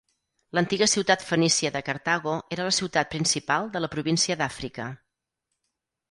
[0.57, 4.89] L'antiga ciutat fenícia de Cartago era la ciutat principal de la província d'Àfrica.